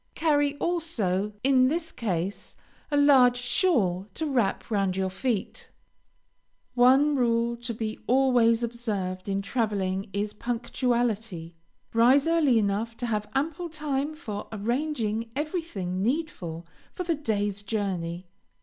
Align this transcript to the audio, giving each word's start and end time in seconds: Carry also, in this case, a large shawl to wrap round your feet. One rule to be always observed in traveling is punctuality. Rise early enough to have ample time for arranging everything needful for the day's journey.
Carry 0.15 0.57
also, 0.57 1.31
in 1.43 1.67
this 1.67 1.91
case, 1.91 2.55
a 2.89 2.97
large 2.97 3.37
shawl 3.37 4.07
to 4.15 4.25
wrap 4.25 4.71
round 4.71 4.97
your 4.97 5.11
feet. 5.11 5.69
One 6.73 7.15
rule 7.15 7.55
to 7.57 7.71
be 7.75 7.99
always 8.07 8.63
observed 8.63 9.29
in 9.29 9.43
traveling 9.43 10.09
is 10.11 10.33
punctuality. 10.33 11.55
Rise 11.93 12.25
early 12.25 12.57
enough 12.57 12.97
to 12.97 13.05
have 13.05 13.29
ample 13.35 13.69
time 13.69 14.15
for 14.15 14.47
arranging 14.51 15.29
everything 15.35 16.01
needful 16.01 16.65
for 16.91 17.03
the 17.03 17.13
day's 17.13 17.61
journey. 17.61 18.25